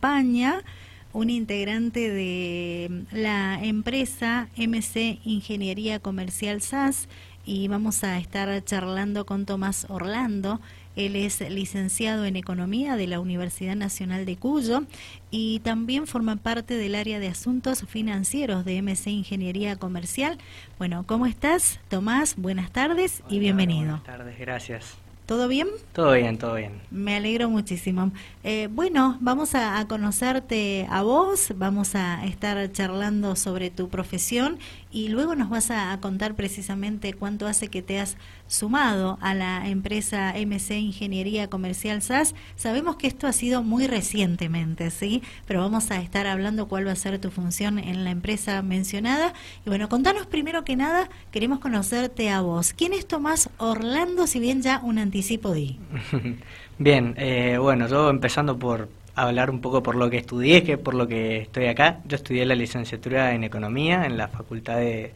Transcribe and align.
acompaña 0.00 0.62
un 1.12 1.28
integrante 1.28 2.08
de 2.08 3.04
la 3.12 3.62
empresa 3.62 4.48
MC 4.56 5.18
Ingeniería 5.24 5.98
Comercial 5.98 6.62
SAS 6.62 7.08
y 7.44 7.68
vamos 7.68 8.02
a 8.04 8.16
estar 8.18 8.64
charlando 8.64 9.26
con 9.26 9.44
Tomás 9.44 9.86
Orlando. 9.90 10.60
Él 10.96 11.16
es 11.16 11.40
licenciado 11.50 12.24
en 12.24 12.36
Economía 12.36 12.96
de 12.96 13.08
la 13.08 13.20
Universidad 13.20 13.76
Nacional 13.76 14.24
de 14.24 14.36
Cuyo 14.36 14.84
y 15.30 15.60
también 15.60 16.06
forma 16.06 16.36
parte 16.36 16.74
del 16.74 16.94
área 16.94 17.18
de 17.18 17.28
asuntos 17.28 17.84
financieros 17.86 18.64
de 18.64 18.80
MC 18.80 19.08
Ingeniería 19.08 19.76
Comercial. 19.76 20.38
Bueno, 20.78 21.04
¿cómo 21.06 21.26
estás, 21.26 21.78
Tomás? 21.88 22.36
Buenas 22.36 22.70
tardes 22.72 23.22
y 23.28 23.38
bienvenido. 23.38 23.98
Buenas 23.98 24.04
tardes, 24.04 24.38
gracias. 24.38 25.09
¿Todo 25.30 25.46
bien? 25.46 25.68
Todo 25.92 26.14
bien, 26.14 26.38
todo 26.38 26.56
bien. 26.56 26.72
Me 26.90 27.14
alegro 27.14 27.48
muchísimo. 27.48 28.10
Eh, 28.42 28.68
bueno, 28.68 29.16
vamos 29.20 29.54
a, 29.54 29.86
conocerte 29.86 30.88
a 30.90 31.02
vos, 31.02 31.52
vamos 31.54 31.94
a 31.94 32.24
estar 32.24 32.72
charlando 32.72 33.36
sobre 33.36 33.70
tu 33.70 33.88
profesión 33.88 34.58
y 34.90 35.06
luego 35.06 35.36
nos 35.36 35.48
vas 35.48 35.70
a, 35.70 35.96
contar 36.00 36.34
precisamente 36.34 37.12
cuánto 37.12 37.46
hace 37.46 37.68
que 37.68 37.80
te 37.80 38.00
has 38.00 38.16
sumado 38.48 39.18
a 39.20 39.34
la 39.34 39.68
empresa 39.68 40.34
MC 40.34 40.72
Ingeniería 40.80 41.48
Comercial 41.48 42.02
SAS. 42.02 42.34
Sabemos 42.56 42.96
que 42.96 43.06
esto 43.06 43.28
ha 43.28 43.32
sido 43.32 43.62
muy 43.62 43.86
recientemente, 43.86 44.90
¿sí? 44.90 45.22
Pero 45.46 45.60
vamos 45.60 45.92
a 45.92 46.00
estar 46.00 46.26
hablando 46.26 46.66
cuál 46.66 46.88
va 46.88 46.92
a 46.92 46.96
ser 46.96 47.20
tu 47.20 47.30
función 47.30 47.78
en 47.78 48.02
la 48.02 48.10
empresa 48.10 48.62
mencionada. 48.62 49.32
Y 49.64 49.68
bueno, 49.68 49.88
contanos 49.88 50.26
primero 50.26 50.64
que 50.64 50.74
nada, 50.74 51.08
queremos 51.30 51.60
conocerte 51.60 52.30
a 52.30 52.40
vos. 52.40 52.72
¿Quién 52.72 52.92
es 52.94 53.06
Tomás 53.06 53.48
Orlando, 53.58 54.26
si 54.26 54.40
bien 54.40 54.62
ya 54.62 54.80
un 54.82 54.98
anticipo 55.20 55.52
di? 55.52 55.78
bien, 56.78 57.14
eh, 57.18 57.58
bueno, 57.58 57.86
yo 57.88 58.08
empezando 58.08 58.58
por 58.58 58.88
hablar 59.14 59.50
un 59.50 59.60
poco 59.60 59.82
por 59.82 59.94
lo 59.94 60.08
que 60.08 60.16
estudié, 60.16 60.62
que 60.62 60.78
por 60.78 60.94
lo 60.94 61.06
que 61.06 61.42
estoy 61.42 61.66
acá. 61.66 62.00
Yo 62.06 62.16
estudié 62.16 62.46
la 62.46 62.54
licenciatura 62.54 63.34
en 63.34 63.44
Economía 63.44 64.06
en 64.06 64.16
la 64.16 64.28
Facultad 64.28 64.76
de, 64.76 65.12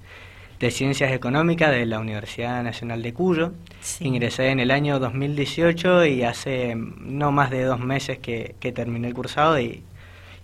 Ciencias 0.70 1.12
Económicas 1.12 1.70
de 1.70 1.84
la 1.84 1.98
Universidad 1.98 2.62
Nacional 2.62 3.02
de 3.02 3.12
Cuyo. 3.12 3.52
Ingresé 4.00 4.48
en 4.48 4.61
el 4.61 4.70
año 4.70 4.98
2018 4.98 6.06
y 6.06 6.22
hace 6.22 6.74
no 6.74 7.33
más 7.33 7.50
de 7.50 7.64
dos 7.64 7.80
meses 7.80 8.18
que, 8.18 8.55
terminé 8.74 9.08
el 9.08 9.14
cursado 9.14 9.61
y, 9.61 9.83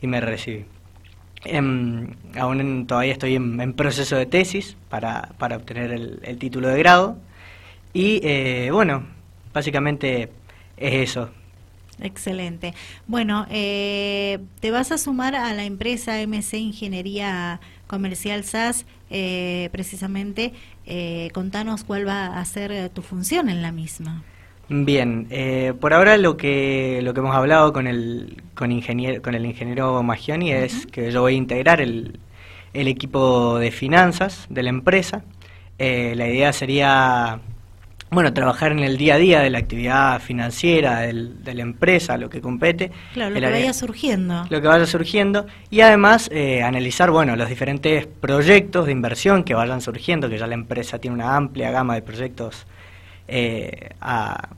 me 0.02 0.20
recibí. 0.20 0.66
Em, 1.44 2.08
aún 2.38 2.86
todavía 2.86 3.12
estoy 3.12 3.34
en, 3.36 3.72
proceso 3.72 4.16
de 4.16 4.26
tesis 4.26 4.76
para, 4.90 5.30
para 5.38 5.56
obtener 5.56 5.90
el, 5.90 6.38
título 6.38 6.68
de 6.68 6.78
grado. 6.78 7.16
Y 7.94 8.20
eh, 8.22 8.68
bueno, 8.72 9.04
básicamente 9.52 10.30
es 10.76 11.10
eso. 11.10 11.30
Excelente. 12.02 12.74
Bueno, 13.06 13.46
eh, 13.50 14.38
te 14.60 14.70
vas 14.70 14.92
a 14.92 14.98
sumar 14.98 15.34
a 15.34 15.52
la 15.52 15.64
empresa 15.64 16.20
MC 16.26 16.54
Ingeniería 16.54 17.60
Comercial 17.86 18.44
SAS, 18.44 18.86
eh, 19.10 19.68
precisamente. 19.72 20.52
Eh, 20.86 21.30
contanos 21.34 21.84
cuál 21.84 22.06
va 22.06 22.38
a 22.38 22.44
ser 22.44 22.88
tu 22.90 23.02
función 23.02 23.48
en 23.48 23.62
la 23.62 23.72
misma. 23.72 24.22
Bien, 24.68 25.26
por 25.80 25.92
ahora 25.92 26.16
lo 26.16 26.36
que 26.36 27.00
lo 27.02 27.12
que 27.12 27.18
hemos 27.18 27.34
hablado 27.34 27.72
con 27.72 27.88
el 27.88 28.40
con 28.54 28.70
ingeniero 28.70 29.20
con 29.20 29.34
el 29.34 29.44
ingeniero 29.44 30.00
Magioni 30.04 30.52
es 30.52 30.86
que 30.86 31.10
yo 31.10 31.22
voy 31.22 31.34
a 31.34 31.36
integrar 31.36 31.80
el, 31.80 32.20
el 32.72 32.86
equipo 32.86 33.58
de 33.58 33.72
finanzas 33.72 34.46
de 34.48 34.62
la 34.62 34.70
empresa. 34.70 35.24
la 35.76 36.28
idea 36.28 36.52
sería 36.52 37.40
bueno, 38.10 38.32
trabajar 38.34 38.72
en 38.72 38.80
el 38.80 38.96
día 38.96 39.14
a 39.14 39.18
día 39.18 39.40
de 39.40 39.50
la 39.50 39.58
actividad 39.58 40.20
financiera 40.20 41.00
de 41.00 41.54
la 41.54 41.62
empresa, 41.62 42.16
lo 42.16 42.28
que 42.28 42.40
compete. 42.40 42.90
Claro, 43.14 43.34
lo 43.34 43.40
que 43.40 43.50
vaya 43.50 43.72
surgiendo. 43.72 44.46
Lo 44.50 44.60
que 44.60 44.66
vaya 44.66 44.86
surgiendo. 44.86 45.46
Y 45.70 45.80
además 45.80 46.28
eh, 46.32 46.62
analizar, 46.62 47.12
bueno, 47.12 47.36
los 47.36 47.48
diferentes 47.48 48.08
proyectos 48.08 48.86
de 48.86 48.92
inversión 48.92 49.44
que 49.44 49.54
vayan 49.54 49.80
surgiendo, 49.80 50.28
que 50.28 50.38
ya 50.38 50.48
la 50.48 50.54
empresa 50.54 50.98
tiene 50.98 51.14
una 51.14 51.36
amplia 51.36 51.70
gama 51.70 51.94
de 51.94 52.02
proyectos 52.02 52.66
eh, 53.28 53.90
a, 54.00 54.48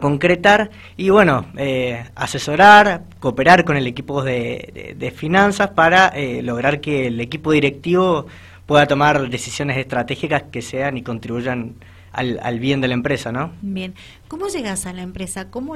concretar. 0.00 0.70
Y 0.96 1.10
bueno, 1.10 1.46
eh, 1.58 2.06
asesorar, 2.14 3.02
cooperar 3.20 3.64
con 3.64 3.76
el 3.76 3.86
equipo 3.86 4.24
de 4.24 5.12
finanzas 5.14 5.70
para 5.70 6.12
lograr 6.42 6.80
que 6.80 7.06
el 7.06 7.20
equipo 7.20 7.52
directivo 7.52 8.26
pueda 8.64 8.86
tomar 8.86 9.28
decisiones 9.28 9.76
estratégicas 9.76 10.44
que 10.50 10.60
sean 10.60 10.96
y 10.96 11.02
contribuyan 11.02 11.74
al, 12.16 12.58
bien 12.58 12.80
de 12.80 12.88
la 12.88 12.94
empresa, 12.94 13.30
¿no? 13.30 13.52
Bien. 13.62 13.94
¿Cómo 14.28 14.48
llegas 14.48 14.86
a 14.86 14.92
la 14.92 15.02
empresa? 15.02 15.50
¿Cómo, 15.50 15.74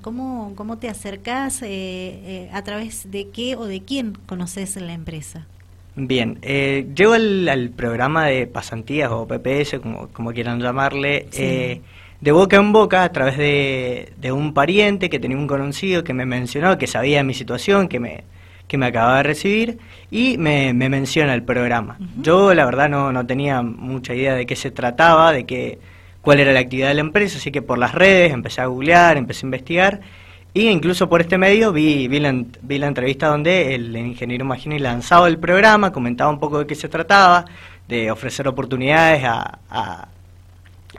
cómo, 0.00 0.52
cómo 0.56 0.78
te 0.78 0.88
acercas? 0.88 1.62
Eh, 1.62 1.68
eh, 1.68 2.50
¿A 2.52 2.62
través 2.64 3.10
de 3.10 3.28
qué 3.28 3.56
o 3.56 3.66
de 3.66 3.82
quién 3.82 4.14
conoces 4.26 4.76
la 4.76 4.94
empresa? 4.94 5.46
Bien, 5.94 6.38
eh, 6.40 6.86
llego 6.94 7.12
al, 7.12 7.70
programa 7.76 8.26
de 8.26 8.46
pasantías 8.46 9.10
o 9.10 9.26
PPS, 9.26 9.78
como, 9.80 10.08
como 10.08 10.32
quieran 10.32 10.58
llamarle, 10.58 11.26
eh, 11.34 11.82
de 12.20 12.32
boca 12.32 12.56
en 12.56 12.72
boca 12.72 13.04
a 13.04 13.12
través 13.12 13.36
de, 13.36 14.12
de, 14.16 14.32
un 14.32 14.54
pariente 14.54 15.10
que 15.10 15.18
tenía 15.18 15.36
un 15.36 15.46
conocido 15.46 16.02
que 16.02 16.14
me 16.14 16.24
mencionó, 16.24 16.78
que 16.78 16.86
sabía 16.86 17.22
mi 17.22 17.34
situación, 17.34 17.88
que 17.88 18.00
me, 18.00 18.24
que 18.68 18.78
me 18.78 18.86
acababa 18.86 19.18
de 19.18 19.22
recibir 19.24 19.78
y 20.10 20.38
me, 20.38 20.72
menciona 20.72 21.34
el 21.34 21.42
programa. 21.42 21.98
Yo 22.20 22.54
la 22.54 22.64
verdad 22.64 22.88
no, 22.88 23.12
no 23.12 23.26
tenía 23.26 23.62
mucha 23.62 24.14
idea 24.14 24.34
de 24.34 24.46
qué 24.46 24.56
se 24.56 24.70
trataba, 24.70 25.32
de 25.32 25.44
qué, 25.44 25.78
cuál 26.22 26.40
era 26.40 26.52
la 26.52 26.60
actividad 26.60 26.88
de 26.88 26.94
la 26.94 27.00
empresa, 27.00 27.38
así 27.38 27.50
que 27.50 27.62
por 27.62 27.78
las 27.78 27.94
redes 27.94 28.32
empecé 28.32 28.60
a 28.60 28.66
googlear, 28.66 29.16
empecé 29.16 29.44
a 29.44 29.48
investigar 29.48 30.00
y 30.54 30.68
incluso 30.68 31.08
por 31.08 31.22
este 31.22 31.38
medio 31.38 31.72
vi, 31.72 32.08
vi, 32.08 32.20
la, 32.20 32.34
vi 32.60 32.78
la 32.78 32.86
entrevista 32.86 33.28
donde 33.28 33.74
el 33.74 33.96
ingeniero 33.96 34.44
Magini 34.44 34.78
lanzaba 34.78 35.26
el 35.28 35.38
programa, 35.38 35.92
comentaba 35.92 36.30
un 36.30 36.38
poco 36.38 36.58
de 36.58 36.66
qué 36.66 36.74
se 36.74 36.90
trataba, 36.90 37.46
de 37.88 38.10
ofrecer 38.10 38.46
oportunidades 38.46 39.24
a, 39.24 39.58
a, 39.70 40.08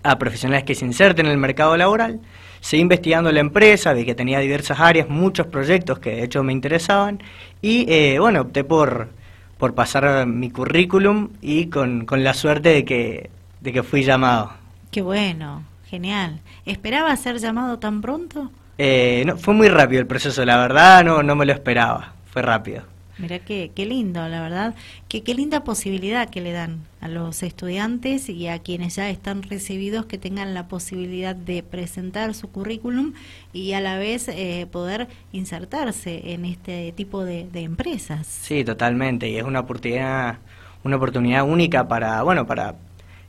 a 0.04 0.20
profesionales 0.20 0.64
que 0.66 0.76
se 0.76 0.86
inserten 0.86 1.26
en 1.26 1.32
el 1.32 1.38
mercado 1.38 1.76
laboral 1.78 2.20
seguí 2.64 2.82
investigando 2.82 3.30
la 3.32 3.42
empresa, 3.42 3.92
vi 3.92 4.06
que 4.06 4.16
tenía 4.16 4.40
diversas 4.40 4.80
áreas, 4.80 5.10
muchos 5.10 5.48
proyectos 5.48 6.00
que 6.00 6.12
de 6.12 6.24
hecho 6.24 6.44
me 6.44 6.54
interesaban 6.54 7.22
y 7.62 7.86
eh, 7.92 8.20
bueno, 8.20 8.42
opté 8.42 8.64
por, 8.64 9.10
por 9.58 9.76
pasar 9.76 10.26
mi 10.26 10.50
currículum 10.50 11.32
y 11.42 11.66
con, 11.66 12.06
con 12.06 12.24
la 12.24 12.34
suerte 12.34 12.70
de 12.70 12.86
que, 12.86 13.30
de 13.60 13.74
que 13.74 13.84
fui 13.84 14.04
llamado. 14.04 14.54
Qué 14.92 15.02
bueno, 15.02 15.64
genial. 15.90 16.40
¿Esperaba 16.66 17.14
ser 17.18 17.40
llamado 17.40 17.80
tan 17.80 18.02
pronto? 18.02 18.50
Eh, 18.78 19.24
no, 19.26 19.38
fue 19.38 19.54
muy 19.54 19.68
rápido 19.68 20.00
el 20.00 20.08
proceso, 20.08 20.46
la 20.46 20.56
verdad 20.58 21.04
no, 21.04 21.22
no 21.22 21.36
me 21.36 21.46
lo 21.46 21.52
esperaba, 21.52 22.14
fue 22.32 22.42
rápido. 22.42 22.93
Mira 23.24 23.40
qué, 23.40 23.72
qué 23.74 23.86
lindo, 23.86 24.28
la 24.28 24.42
verdad, 24.42 24.76
qué, 25.08 25.24
qué 25.24 25.34
linda 25.34 25.64
posibilidad 25.64 26.30
que 26.30 26.42
le 26.42 26.52
dan 26.52 26.82
a 27.00 27.08
los 27.08 27.42
estudiantes 27.42 28.28
y 28.28 28.50
a 28.50 28.60
quienes 28.60 28.98
ya 28.98 29.10
están 29.10 29.44
recibidos 29.44 30.06
que 30.08 30.18
tengan 30.18 30.54
la 30.54 30.68
posibilidad 30.68 31.34
de 31.34 31.64
presentar 31.64 32.34
su 32.34 32.52
currículum 32.52 33.14
y 33.54 33.72
a 33.72 33.80
la 33.80 33.98
vez 33.98 34.28
eh, 34.28 34.68
poder 34.70 35.08
insertarse 35.32 36.34
en 36.34 36.44
este 36.44 36.92
tipo 36.92 37.24
de, 37.24 37.48
empresas. 37.54 38.28
Sí, 38.28 38.66
totalmente, 38.66 39.30
y 39.30 39.38
es 39.38 39.46
una 39.46 39.62
oportunidad, 39.62 40.40
una 40.84 40.98
oportunidad 40.98 41.48
única 41.48 41.88
para, 41.88 42.24
bueno, 42.24 42.46
para 42.46 42.76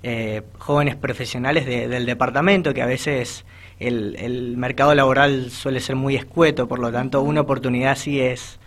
eh, 0.03 0.43
jóvenes 0.59 0.97
profesionales 0.97 1.66
del 1.66 2.05
departamento 2.05 2.75
que 2.75 2.82
a 2.82 2.87
veces 2.87 3.44
el, 3.78 4.16
el 4.16 4.56
mercado 4.56 4.93
laboral 4.93 5.53
suele 5.53 5.78
ser 5.78 5.94
muy 5.94 6.16
escueto, 6.16 6.66
por 6.66 6.81
lo 6.81 6.91
tanto 6.91 7.22
una 7.22 7.43
oportunidad 7.43 7.97
sí 7.97 8.21
es 8.21 8.59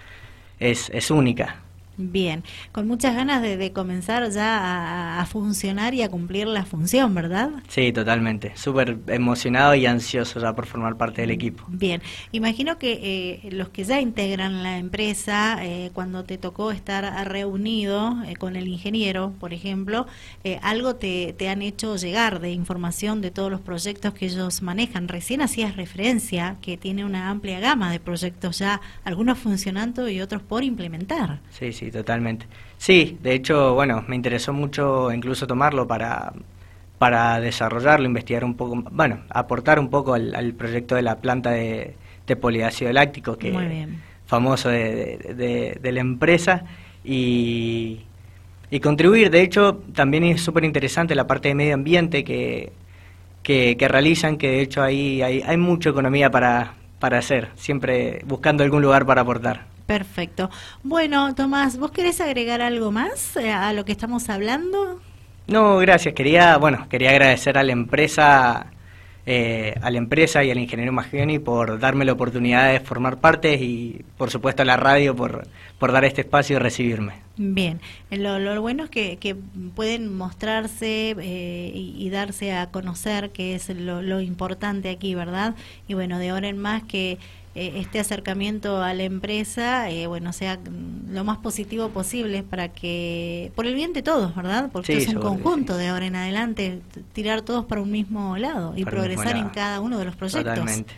es, 0.59 0.90
es 0.94 1.12
única. 1.12 1.66
Bien, 2.00 2.44
con 2.72 2.88
muchas 2.88 3.16
ganas 3.16 3.41
de, 3.41 3.72
comenzar 3.74 4.30
ya 4.30 5.19
a, 5.19 5.25
funcionar 5.25 5.96
y 5.96 6.03
a 6.03 6.09
cumplir 6.09 6.46
la 6.46 6.63
función, 6.63 7.16
¿verdad? 7.16 7.50
Sí, 7.69 7.91
totalmente. 7.91 8.52
Súper 8.56 9.00
emocionado 9.08 9.74
y 9.74 9.88
ansioso 9.88 10.40
ya 10.40 10.53
por 10.53 10.68
formar 10.68 10.96
parte 10.96 11.22
del 11.22 11.31
equipo. 11.31 11.63
Bien, 11.68 12.03
imagino 12.31 12.78
que 12.78 13.41
eh, 13.44 13.50
los 13.52 13.69
que 13.69 13.84
ya 13.84 14.00
integran 14.00 14.62
la 14.62 14.78
empresa, 14.78 15.57
eh, 15.66 15.89
cuando 15.92 16.24
te 16.24 16.38
tocó 16.38 16.71
estar 16.71 17.27
reunido 17.27 18.16
eh, 18.27 18.36
con 18.36 18.56
el 18.56 18.68
ingeniero, 18.68 19.33
por 19.39 19.54
ejemplo, 19.54 20.06
algo 20.62 20.95
te, 20.95 21.33
te 21.33 21.50
han 21.50 21.62
hecho 21.62 21.95
llegar 21.98 22.39
de 22.39 22.51
información 22.51 23.21
de 23.21 23.31
todos 23.31 23.51
los 23.51 23.60
proyectos 23.60 24.13
que 24.13 24.27
ellos 24.27 24.62
manejan. 24.62 25.07
Recién 25.07 25.42
hacías 25.42 25.75
referencia 25.75 26.57
que 26.62 26.77
tiene 26.77 27.04
una 27.04 27.30
amplia 27.30 27.60
gama 27.60 27.92
de 27.92 28.00
proyectos 28.00 28.60
ya, 28.60 28.81
algunos 29.04 29.39
funcionando 29.39 30.07
y 30.10 30.21
otros 30.21 30.42
por 30.42 30.63
implementar. 30.63 31.42
Sí, 31.50 31.74
sí 31.74 31.87
totalmente. 31.92 32.45
Sí, 32.78 33.18
de 33.22 33.34
hecho, 33.34 33.74
bueno, 33.74 34.04
me 34.07 34.16
interesó 34.16 34.54
mucho 34.54 35.12
incluso 35.12 35.48
tomarlo 35.48 35.88
para, 35.88 36.34
para 36.98 37.39
desarrollarlo, 37.39 38.06
investigar 38.06 38.44
un 38.44 38.56
poco, 38.56 38.84
bueno, 38.92 39.19
aportar 39.30 39.80
un 39.80 39.89
poco 39.89 40.13
al, 40.13 40.54
proyecto 40.54 40.95
de 40.95 41.01
la 41.01 41.18
planta 41.18 41.51
de, 41.51 41.95
de 42.25 42.36
poliácido 42.36 42.92
láctico, 42.92 43.38
que 43.38 43.50
es 43.50 43.89
famoso 44.25 44.69
de, 44.69 45.78
de, 45.81 45.92
la 45.92 46.01
empresa, 46.01 46.66
y, 47.04 48.01
y 48.69 48.80
contribuir. 48.80 49.30
De 49.30 49.42
hecho, 49.42 49.81
también 49.94 50.24
es 50.24 50.42
súper 50.42 50.66
interesante 50.66 51.16
la 51.16 51.28
parte 51.28 51.50
de 51.50 51.56
medio 51.56 51.74
ambiente 51.74 52.24
que, 52.24 52.72
que, 53.44 53.88
realizan, 53.88 54.38
que 54.38 54.50
de 54.50 54.62
hecho 54.62 54.83
ahí 54.83 55.22
hay, 55.22 55.42
hay 55.42 55.57
mucha 55.57 55.90
economía 55.90 56.30
para, 56.30 56.74
para 57.00 57.19
hacer, 57.19 57.50
siempre 57.56 58.22
buscando 58.25 58.63
algún 58.63 58.81
lugar 58.81 59.06
para 59.06 59.22
aportar. 59.22 59.76
Perfecto. 59.88 60.50
Bueno, 60.84 61.34
Tomás, 61.34 61.80
¿vos 61.80 61.92
querés 61.92 62.19
agregar 62.19 62.62
algo 62.62 62.92
más 62.92 63.38
eh, 63.38 63.50
a 63.50 63.72
lo 63.72 63.86
que 63.86 63.94
estamos 63.94 64.30
hablando? 64.30 65.00
No, 65.48 65.78
gracias. 65.78 66.13
Quería, 66.13 66.57
bueno, 66.57 66.88
quería 66.89 67.12
agradecer 67.12 67.57
a 67.57 67.63
la 67.63 67.72
empresa, 67.72 68.68
eh, 69.25 69.75
a 69.81 69.89
la 69.89 69.98
empresa 69.98 70.44
y 70.44 70.51
al 70.51 70.57
ingeniero 70.57 70.92
Magioni 70.92 71.39
por 71.39 71.80
darme 71.80 72.04
la 72.04 72.12
oportunidad 72.12 72.69
de 72.69 72.81
formar 72.81 73.19
parte 73.19 73.54
y, 73.54 74.04
por 74.18 74.30
supuesto, 74.30 74.63
a 74.63 74.66
la 74.66 74.75
radio 74.75 75.16
por, 75.16 75.48
por 75.80 75.94
dar 75.94 76.04
este 76.04 76.19
espacio 76.19 76.57
y 76.57 76.60
recibirme. 76.60 77.13
Bien, 77.38 77.80
lo, 78.12 78.62
bueno 78.62 78.83
es 78.83 78.90
que, 78.90 79.16
que 79.16 79.36
pueden 79.74 80.13
mostrarse 80.18 81.16
eh, 81.18 81.72
y, 81.74 82.10
darse 82.10 82.51
a 82.51 82.72
conocer, 82.72 83.30
que 83.30 83.56
es 83.56 83.69
lo, 83.69 84.01
lo 84.01 84.19
importante 84.19 84.90
aquí, 84.90 85.16
¿verdad? 85.16 85.56
Y 85.88 85.94
bueno, 85.94 86.19
de 86.19 86.31
ahora 86.31 86.50
en 86.50 86.57
más 86.57 86.83
que 86.83 87.19
eh, 87.59 87.80
este 87.80 88.00
acercamiento 88.00 88.83
a 88.83 88.94
la 88.94 89.01
empresa, 89.01 89.89
eh, 89.89 90.06
bueno, 90.06 90.31
sea 90.31 90.59
lo 91.09 91.24
más 91.24 91.39
positivo 91.39 91.89
posible 91.89 92.44
para 92.44 92.68
que, 92.69 93.51
por 93.56 93.65
el 93.65 93.74
bien 93.74 93.94
de 93.94 94.04
todos, 94.04 94.36
¿verdad? 94.36 94.69
Porque 94.71 94.95
es 94.95 95.07
un 95.07 95.19
conjunto 95.19 95.75
de 95.75 95.88
ahora 95.88 96.06
en 96.06 96.15
adelante, 96.15 96.81
tirar 97.13 97.42
todos 97.42 97.65
para 97.65 97.81
un 97.81 97.89
mismo 97.89 98.38
lado 98.38 98.74
y 98.77 98.86
progresar 98.86 99.38
en 99.38 99.50
cada 99.50 99.80
uno 99.80 99.98
de 99.98 100.06
los 100.06 100.15
proyectos. 100.15 100.54
Totalmente. 100.54 100.94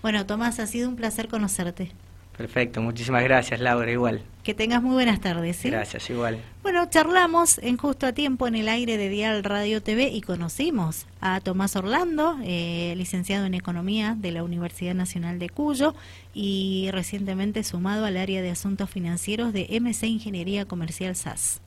Bueno, 0.00 0.24
Tomás, 0.26 0.60
ha 0.60 0.68
sido 0.68 0.88
un 0.88 0.94
placer 0.94 1.26
conocerte. 1.26 1.90
Perfecto, 2.36 2.82
muchísimas 2.82 3.24
gracias 3.24 3.60
Laura, 3.60 3.90
igual. 3.90 4.22
Que 4.46 4.54
tengas 4.54 4.80
muy 4.80 4.92
buenas 4.92 5.20
tardes. 5.20 5.56
¿sí? 5.56 5.70
Gracias, 5.70 6.08
igual. 6.08 6.38
Bueno, 6.62 6.88
charlamos 6.88 7.58
en 7.58 7.76
justo 7.78 8.06
a 8.06 8.12
tiempo 8.12 8.46
en 8.46 8.54
el 8.54 8.68
aire 8.68 8.96
de 8.96 9.08
Dial 9.08 9.42
Radio 9.42 9.82
TV 9.82 10.08
y 10.08 10.20
conocimos 10.20 11.06
a 11.20 11.40
Tomás 11.40 11.74
Orlando, 11.74 12.38
eh, 12.44 12.94
licenciado 12.96 13.46
en 13.46 13.54
Economía 13.54 14.14
de 14.16 14.30
la 14.30 14.44
Universidad 14.44 14.94
Nacional 14.94 15.40
de 15.40 15.48
Cuyo 15.48 15.96
y 16.32 16.90
recientemente 16.92 17.64
sumado 17.64 18.04
al 18.04 18.16
área 18.16 18.40
de 18.40 18.50
Asuntos 18.50 18.88
Financieros 18.88 19.52
de 19.52 19.66
MC 19.80 20.06
Ingeniería 20.06 20.64
Comercial 20.64 21.16
SAS. 21.16 21.60